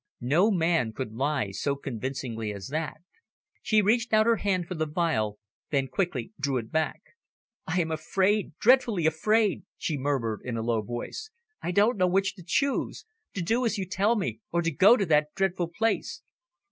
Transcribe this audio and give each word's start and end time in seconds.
No 0.19 0.49
man 0.49 0.93
could 0.93 1.11
lie 1.13 1.51
so 1.51 1.75
convincingly 1.75 2.51
as 2.51 2.69
that. 2.69 3.01
She 3.61 3.83
reached 3.83 4.13
out 4.13 4.25
her 4.25 4.37
hand 4.37 4.65
for 4.67 4.73
the 4.73 4.87
phial, 4.87 5.37
then 5.69 5.87
quickly 5.87 6.31
drew 6.39 6.57
it 6.57 6.71
back. 6.71 7.01
"I 7.67 7.81
am 7.81 7.91
afraid, 7.91 8.57
dreadfully 8.57 9.05
afraid," 9.05 9.61
she 9.77 9.99
murmured 9.99 10.41
in 10.43 10.57
a 10.57 10.63
low 10.63 10.81
voice. 10.81 11.29
"I 11.61 11.69
don't 11.69 11.97
know 11.97 12.07
which 12.07 12.33
to 12.37 12.43
choose 12.43 13.05
to 13.35 13.43
do 13.43 13.63
as 13.63 13.77
you 13.77 13.85
tell 13.85 14.15
me, 14.15 14.39
or 14.51 14.63
to 14.63 14.71
go 14.71 14.97
to 14.97 15.05
that 15.05 15.35
dreadful 15.35 15.67
place." 15.67 16.23